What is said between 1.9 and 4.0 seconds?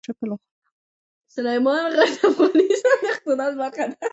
غر د افغانستان د اقتصاد برخه ده.